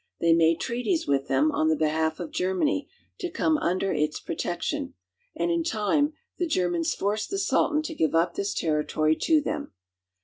They 0.19 0.33
made 0.33 0.59
treaties 0.59 1.05
with 1.05 1.27
them, 1.27 1.51
on 1.51 1.67
the 1.69 1.75
behalf 1.75 2.19
of 2.19 2.31
Germany, 2.31 2.89
to 3.19 3.29
come 3.29 3.59
under 3.59 3.93
its 3.93 4.19
protection; 4.19 4.95
and 5.35 5.51
in 5.51 5.63
time 5.63 6.13
the 6.39 6.47
Germans 6.47 6.95
forced 6.95 7.29
the 7.29 7.37
Sultan 7.37 7.83
to 7.83 7.93
give 7.93 8.15
up 8.15 8.33
this 8.33 8.55
territory 8.55 9.15
to 9.17 9.41
them. 9.41 9.73